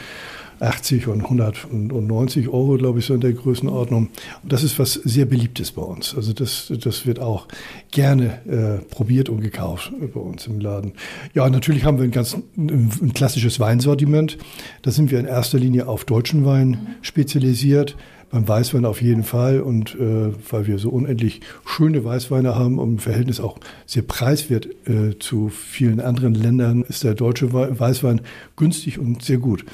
[0.61, 4.09] 80 und 190 Euro, glaube ich, so in der Größenordnung.
[4.43, 6.15] Und das ist was sehr beliebtes bei uns.
[6.15, 7.47] Also das, das wird auch
[7.91, 10.93] gerne äh, probiert und gekauft bei uns im Laden.
[11.35, 14.39] Ja, natürlich haben wir ein ganz ein klassisches Weinsortiment.
[14.83, 17.97] Da sind wir in erster Linie auf deutschen Wein spezialisiert.
[18.31, 22.89] Beim Weißwein auf jeden Fall und äh, weil wir so unendlich schöne Weißweine haben und
[22.91, 28.21] im Verhältnis auch sehr preiswert äh, zu vielen anderen Ländern, ist der deutsche Weißwein
[28.55, 29.65] günstig und sehr gut.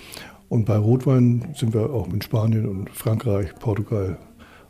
[0.49, 4.19] Und bei Rotwein sind wir auch in Spanien und Frankreich, Portugal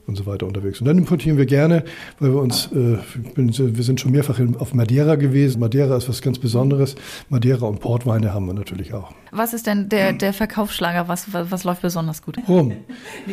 [0.06, 0.80] und so weiter unterwegs.
[0.80, 1.84] Und dann importieren wir gerne,
[2.18, 2.98] weil wir uns, äh,
[3.36, 5.60] wir sind schon mehrfach auf Madeira gewesen.
[5.60, 6.94] Madeira ist was ganz Besonderes.
[7.30, 9.12] Madeira und Portweine haben wir natürlich auch.
[9.32, 11.08] Was ist denn der, der Verkaufsschlager?
[11.08, 12.38] Was, was, läuft besonders gut?
[12.48, 12.72] Rum.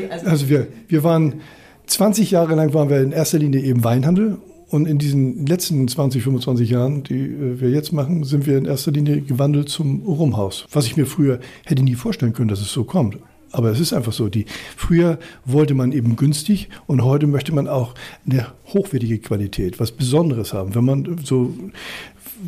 [0.09, 1.41] Also, also wir, wir waren
[1.87, 4.37] 20 Jahre lang waren wir in erster Linie eben Weinhandel
[4.71, 8.65] und in diesen letzten 20, 25 Jahren, die äh, wir jetzt machen, sind wir in
[8.65, 10.65] erster Linie gewandelt zum Rumhaus.
[10.71, 13.17] Was ich mir früher hätte nie vorstellen können, dass es so kommt.
[13.51, 14.29] Aber es ist einfach so.
[14.29, 14.45] Die,
[14.77, 20.53] früher wollte man eben günstig und heute möchte man auch eine hochwertige Qualität, was Besonderes
[20.53, 20.73] haben.
[20.73, 21.53] Wenn man so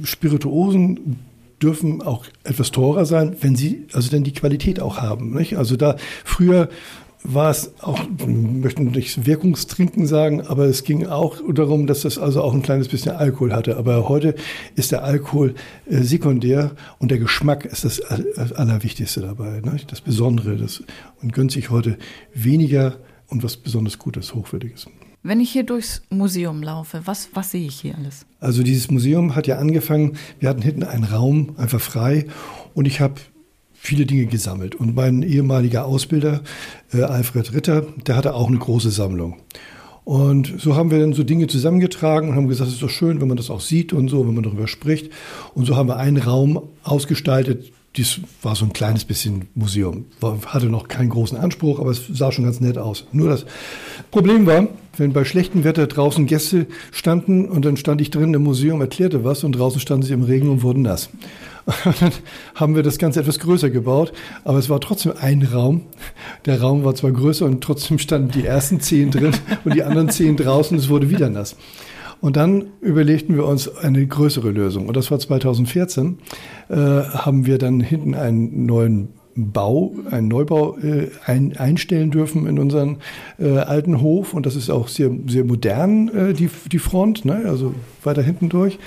[0.03, 1.17] Spirituosen
[1.62, 5.33] dürfen auch etwas teurer sein, wenn sie also dann die Qualität auch haben.
[5.33, 5.57] Nicht?
[5.57, 6.69] Also da früher
[7.23, 12.17] war es auch, ich möchte nicht Wirkungstrinken sagen, aber es ging auch darum, dass das
[12.17, 13.77] also auch ein kleines bisschen Alkohol hatte.
[13.77, 14.36] Aber heute
[14.75, 15.55] ist der Alkohol
[15.89, 19.77] äh, sekundär und der Geschmack ist das Allerwichtigste dabei, ne?
[19.88, 20.57] das Besondere.
[20.57, 20.83] Das,
[21.21, 21.97] und gönnt sich heute
[22.33, 24.88] weniger und was besonders Gutes, Hochwertiges.
[25.25, 28.25] Wenn ich hier durchs Museum laufe, was, was sehe ich hier alles?
[28.41, 32.25] Also dieses Museum hat ja angefangen, wir hatten hinten einen Raum einfach frei
[32.73, 33.15] und ich habe
[33.83, 34.75] viele Dinge gesammelt.
[34.75, 36.41] Und mein ehemaliger Ausbilder,
[36.93, 39.41] äh, Alfred Ritter, der hatte auch eine große Sammlung.
[40.05, 43.19] Und so haben wir dann so Dinge zusammengetragen und haben gesagt, es ist doch schön,
[43.19, 45.11] wenn man das auch sieht und so, wenn man darüber spricht.
[45.53, 47.73] Und so haben wir einen Raum ausgestaltet.
[47.95, 50.06] Dies war so ein kleines bisschen Museum.
[50.19, 53.06] War, hatte noch keinen großen Anspruch, aber es sah schon ganz nett aus.
[53.12, 53.45] Nur das
[54.10, 58.43] Problem war, wenn bei schlechtem Wetter draußen Gäste standen und dann stand ich drin im
[58.43, 61.10] Museum, erklärte was und draußen standen sie im Regen und wurden nass.
[61.86, 62.12] Und dann
[62.56, 64.12] haben wir das Ganze etwas größer gebaut,
[64.43, 65.84] aber es war trotzdem ein Raum.
[66.45, 69.32] Der Raum war zwar größer und trotzdem standen die ersten zehn drin
[69.63, 70.77] und die anderen zehn draußen.
[70.77, 71.56] Es wurde wieder nass.
[72.23, 74.88] Und dann überlegten wir uns eine größere Lösung.
[74.88, 76.19] Und das war 2014,
[76.69, 82.59] äh, haben wir dann hinten einen neuen Bau, einen Neubau äh, ein, einstellen dürfen in
[82.59, 82.99] unseren
[83.39, 84.33] äh, alten Hof.
[84.33, 87.43] Und das ist auch sehr, sehr modern, äh, die, die Front, ne?
[87.45, 88.79] also weiter hinten durch.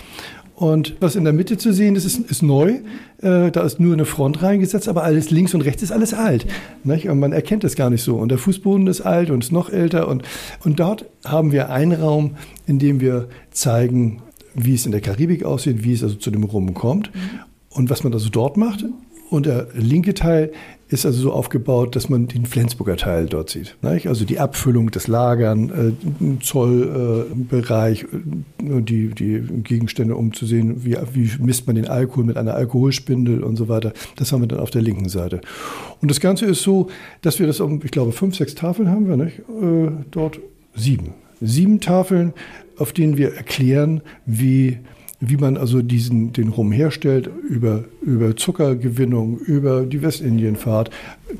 [0.57, 2.81] Und was in der Mitte zu sehen ist, ist, ist neu.
[3.21, 6.47] Äh, da ist nur eine Front reingesetzt, aber alles links und rechts ist alles alt.
[6.83, 7.11] Nicht?
[7.11, 8.17] Und man erkennt das gar nicht so.
[8.17, 10.09] Und der Fußboden ist alt und ist noch älter.
[10.09, 10.23] Und,
[10.65, 14.23] und dort haben wir einen Raum, in dem wir zeigen,
[14.55, 17.11] wie es in der Karibik aussieht, wie es also zu dem Rum kommt
[17.69, 18.83] und was man also dort macht.
[19.29, 20.53] Und der linke Teil
[20.89, 23.77] ist also so aufgebaut, dass man den Flensburger Teil dort sieht.
[23.83, 24.07] Nicht?
[24.07, 30.97] Also die Abfüllung des Lagern, äh, Zollbereich, äh, die, die Gegenstände, um zu sehen, wie,
[31.13, 33.93] wie misst man den Alkohol mit einer Alkoholspindel und so weiter.
[34.17, 35.41] Das haben wir dann auf der linken Seite.
[36.01, 36.89] Und das Ganze ist so,
[37.21, 39.41] dass wir das, um, ich glaube, fünf, sechs Tafeln haben wir, nicht?
[39.41, 40.39] Äh, dort
[40.75, 41.15] sieben.
[41.41, 42.33] Sieben Tafeln,
[42.79, 44.79] auf denen wir erklären, wie
[45.21, 50.91] wie man also diesen, den Rum herstellt, über, über Zuckergewinnung, über die Westindienfahrt.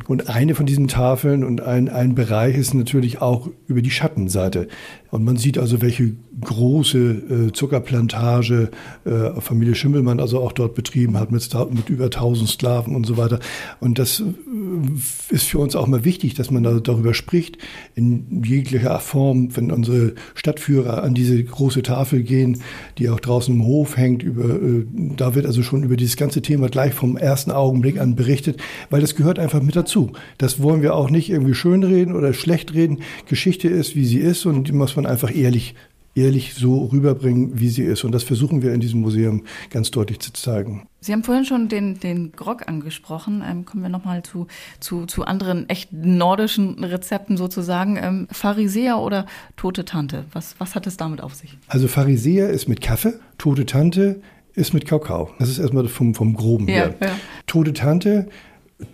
[0.09, 4.67] Und eine von diesen Tafeln und ein, ein Bereich ist natürlich auch über die Schattenseite.
[5.11, 8.71] Und man sieht also, welche große äh, Zuckerplantage
[9.05, 13.17] äh, Familie Schimmelmann also auch dort betrieben hat mit, mit über 1000 Sklaven und so
[13.17, 13.39] weiter.
[13.81, 17.59] Und das äh, ist für uns auch mal wichtig, dass man da, darüber spricht
[17.95, 22.61] in jeglicher Form, wenn unsere Stadtführer an diese große Tafel gehen,
[22.99, 24.23] die auch draußen im Hof hängt.
[24.23, 24.85] Über, äh,
[25.17, 29.01] da wird also schon über dieses ganze Thema gleich vom ersten Augenblick an berichtet, weil
[29.01, 30.13] das gehört einfach mit dazu.
[30.39, 33.01] Das wollen wir auch nicht irgendwie schönreden oder schlecht reden.
[33.29, 35.75] Geschichte ist, wie sie ist und die muss man einfach ehrlich
[36.17, 38.03] ehrlich so rüberbringen, wie sie ist.
[38.03, 40.89] Und das versuchen wir in diesem Museum ganz deutlich zu zeigen.
[41.01, 43.45] Sie haben vorhin schon den, den Grog angesprochen.
[43.47, 44.47] Ähm, kommen wir nochmal zu,
[44.81, 47.97] zu, zu anderen echt nordischen Rezepten sozusagen.
[47.97, 50.25] Ähm, Pharisäer oder tote Tante?
[50.33, 51.59] Was, was hat es damit auf sich?
[51.69, 54.21] Also Pharisäer ist mit Kaffee, tote Tante
[54.57, 55.31] ist mit Kakao.
[55.39, 56.95] Das ist erstmal vom, vom Groben her.
[57.01, 57.11] Ja.
[57.47, 58.29] Tote Tante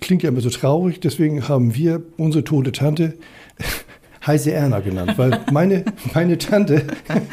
[0.00, 3.14] klingt ja immer so traurig, deswegen haben wir unsere tote Tante
[4.26, 6.86] Heise Erna genannt, weil meine, meine Tante,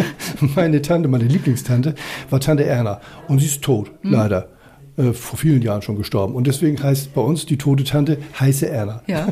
[0.55, 1.93] meine Tante, meine Lieblingstante
[2.29, 4.11] war Tante Erna und sie ist tot, mhm.
[4.11, 4.49] leider
[4.97, 6.33] äh, vor vielen Jahren schon gestorben.
[6.33, 9.03] Und deswegen heißt bei uns die tote Tante heiße Erna.
[9.05, 9.27] Ja.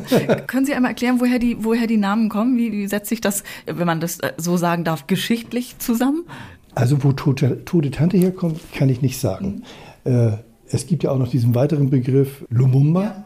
[0.46, 2.58] Können Sie einmal erklären, woher die, woher die Namen kommen?
[2.58, 6.26] Wie, wie setzt sich das, wenn man das äh, so sagen darf, geschichtlich zusammen?
[6.78, 9.64] Also wo tote, tote Tante herkommt, kann ich nicht sagen.
[10.06, 10.12] Mhm.
[10.12, 10.32] Äh,
[10.70, 13.04] es gibt ja auch noch diesen weiteren Begriff Lumumba.
[13.04, 13.26] Ja.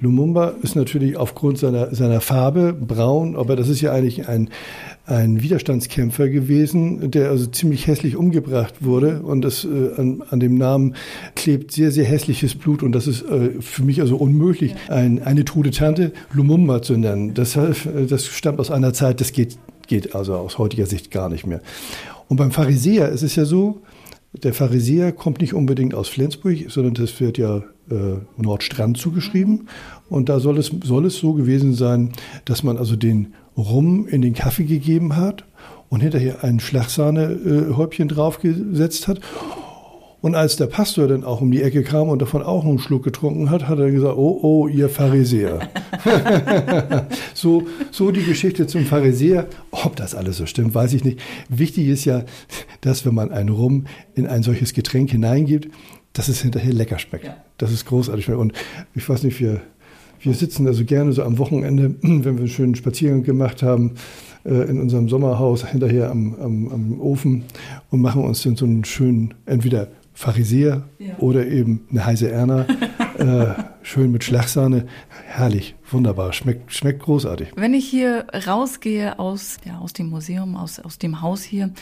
[0.00, 4.50] Lumumba ist natürlich aufgrund seiner, seiner Farbe braun, aber das ist ja eigentlich ein,
[5.06, 10.56] ein Widerstandskämpfer gewesen, der also ziemlich hässlich umgebracht wurde und das äh, an, an, dem
[10.56, 10.96] Namen
[11.36, 15.44] klebt sehr, sehr hässliches Blut und das ist äh, für mich also unmöglich, ein, eine
[15.44, 17.34] tote Tante Lumumba zu nennen.
[17.34, 21.28] Deshalb, äh, das stammt aus einer Zeit, das geht, geht also aus heutiger Sicht gar
[21.28, 21.60] nicht mehr.
[22.32, 23.82] Und beim Pharisäer ist es ja so,
[24.32, 27.58] der Pharisäer kommt nicht unbedingt aus Flensburg, sondern das wird ja
[27.90, 29.68] äh, Nordstrand zugeschrieben.
[30.08, 32.12] Und da soll es, soll es so gewesen sein,
[32.46, 35.44] dass man also den Rum in den Kaffee gegeben hat
[35.90, 39.20] und hinterher ein Schlagsahne-Häubchen draufgesetzt hat.
[40.22, 43.02] Und als der Pastor dann auch um die Ecke kam und davon auch einen Schluck
[43.02, 45.68] getrunken hat, hat er gesagt, oh, oh, ihr Pharisäer.
[47.34, 49.48] so, so die Geschichte zum Pharisäer.
[49.72, 51.20] Ob das alles so stimmt, weiß ich nicht.
[51.48, 52.24] Wichtig ist ja,
[52.82, 55.68] dass wenn man einen Rum in ein solches Getränk hineingibt,
[56.12, 57.24] dass es hinterher lecker schmeckt.
[57.24, 57.36] Ja.
[57.58, 58.28] Das ist großartig.
[58.30, 58.52] Und
[58.94, 59.60] ich weiß nicht, wir,
[60.20, 63.94] wir sitzen also gerne so am Wochenende, wenn wir einen schönen Spaziergang gemacht haben,
[64.44, 67.42] äh, in unserem Sommerhaus hinterher am, am, am Ofen
[67.90, 71.14] und machen uns dann so einen schönen, entweder Pharisäer ja.
[71.18, 72.66] oder eben eine heiße Erna.
[73.18, 74.86] äh, schön mit Schlagsahne.
[75.26, 77.52] Herrlich, wunderbar, schmeckt, schmeckt großartig.
[77.56, 81.72] Wenn ich hier rausgehe aus, ja, aus dem Museum, aus, aus dem Haus hier,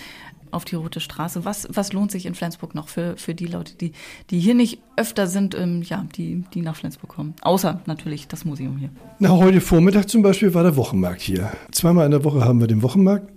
[0.53, 1.45] auf die Rote Straße.
[1.45, 3.93] Was, was lohnt sich in Flensburg noch für, für die Leute, die,
[4.31, 7.35] die hier nicht öfter sind, ähm, ja, die, die nach Flensburg kommen?
[7.43, 8.91] Außer natürlich das Museum hier.
[9.19, 11.51] Na, heute Vormittag zum Beispiel war der Wochenmarkt hier.
[11.73, 13.31] Zweimal in der Woche haben wir den Wochenmarkt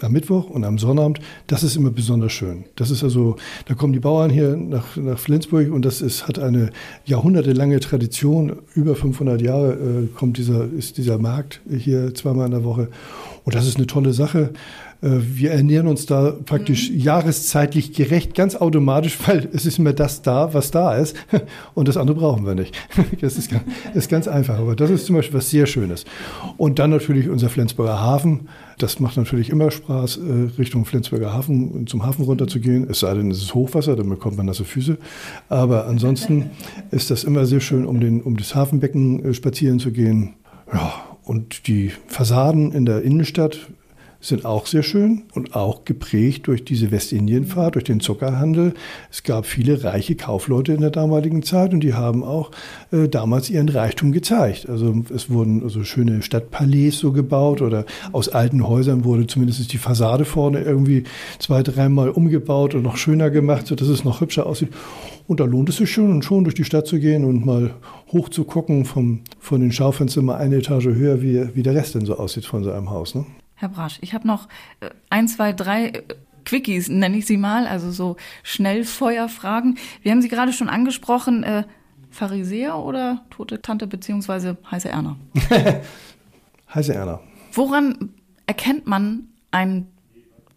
[0.00, 2.64] am Mittwoch und am Sonnabend, das ist immer besonders schön.
[2.76, 6.38] Das ist also, da kommen die Bauern hier nach, nach Flensburg und das ist, hat
[6.38, 6.70] eine
[7.04, 8.56] jahrhundertelange Tradition.
[8.74, 12.88] Über 500 Jahre äh, kommt dieser, ist dieser Markt hier zweimal in der Woche.
[13.44, 14.50] Und das ist eine tolle Sache.
[15.02, 16.98] Äh, wir ernähren uns da praktisch mhm.
[16.98, 21.16] jahreszeitlich gerecht, ganz automatisch, weil es ist immer das da, was da ist.
[21.74, 22.76] Und das andere brauchen wir nicht.
[23.20, 23.62] Das ist ganz,
[23.94, 24.58] ist ganz einfach.
[24.58, 26.04] Aber das ist zum Beispiel was sehr Schönes.
[26.56, 28.48] Und dann natürlich unser Flensburger Hafen.
[28.78, 32.88] Das macht natürlich immer Spaß, äh, Richtung Flensburger Hafen, zum Hafen runterzugehen.
[32.90, 34.98] Es sei denn, es ist Hochwasser, dann bekommt man nasse Füße.
[35.48, 36.50] Aber ansonsten
[36.90, 40.34] ist das immer sehr schön, um, den, um das Hafenbecken äh, spazieren zu gehen.
[40.72, 40.92] Ja,
[41.24, 43.68] und die Fassaden in der Innenstadt
[44.26, 48.74] sind auch sehr schön und auch geprägt durch diese Westindienfahrt, durch den Zuckerhandel.
[49.10, 52.50] Es gab viele reiche Kaufleute in der damaligen Zeit und die haben auch
[52.90, 54.68] äh, damals ihren Reichtum gezeigt.
[54.68, 59.78] Also es wurden also schöne Stadtpalais so gebaut oder aus alten Häusern wurde zumindest die
[59.78, 61.04] Fassade vorne irgendwie
[61.38, 64.70] zwei, dreimal umgebaut und noch schöner gemacht, sodass es noch hübscher aussieht.
[65.28, 67.74] Und da lohnt es sich schon, schon durch die Stadt zu gehen und mal
[68.12, 71.94] hoch zu gucken, vom, von den Schaufenstern mal eine Etage höher, wie, wie der Rest
[71.94, 73.14] denn so aussieht von so einem Haus.
[73.14, 73.24] Ne?
[73.56, 74.48] Herr Brasch, ich habe noch
[74.80, 76.02] äh, ein, zwei, drei äh,
[76.44, 79.78] Quickies, nenne ich sie mal, also so Schnellfeuerfragen.
[80.02, 81.42] Wir haben sie gerade schon angesprochen.
[81.42, 81.64] Äh,
[82.10, 85.16] Pharisäer oder tote Tante beziehungsweise heiße Erna?
[86.74, 87.20] heiße Erna.
[87.52, 88.10] Woran
[88.46, 89.88] erkennt man einen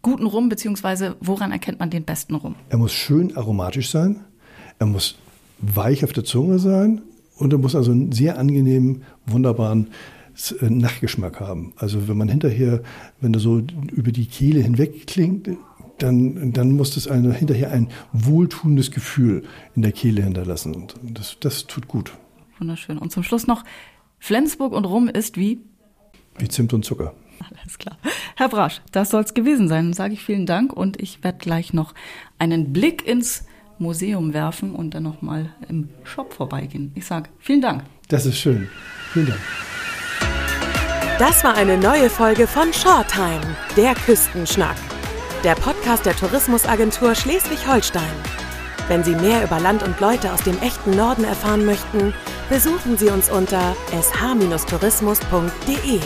[0.02, 2.54] guten Rum beziehungsweise woran erkennt man den besten Rum?
[2.70, 4.24] Er muss schön aromatisch sein,
[4.78, 5.18] er muss
[5.58, 7.02] weich auf der Zunge sein
[7.36, 9.88] und er muss also einen sehr angenehmen, wunderbaren
[10.60, 11.72] Nachgeschmack haben.
[11.76, 12.82] Also wenn man hinterher,
[13.20, 15.50] wenn er so über die Kehle hinweg klingt,
[15.98, 19.44] dann, dann muss das eine, hinterher ein wohltuendes Gefühl
[19.76, 20.74] in der Kehle hinterlassen.
[20.74, 22.12] Und das, das tut gut.
[22.58, 22.98] Wunderschön.
[22.98, 23.64] Und zum Schluss noch,
[24.18, 25.60] Flensburg und Rum ist wie?
[26.38, 27.14] Wie Zimt und Zucker.
[27.40, 27.98] Alles klar.
[28.36, 29.86] Herr Brasch, das soll es gewesen sein.
[29.86, 31.94] Dann sage ich vielen Dank und ich werde gleich noch
[32.38, 33.44] einen Blick ins
[33.78, 36.92] Museum werfen und dann nochmal im Shop vorbeigehen.
[36.94, 37.84] Ich sage vielen Dank.
[38.08, 38.68] Das ist schön.
[39.12, 39.40] Vielen Dank.
[41.20, 44.76] Das war eine neue Folge von Shorttime, der Küstenschnack.
[45.44, 48.10] Der Podcast der Tourismusagentur Schleswig-Holstein.
[48.88, 52.14] Wenn Sie mehr über Land und Leute aus dem echten Norden erfahren möchten,
[52.48, 56.00] besuchen Sie uns unter sh-tourismus.de.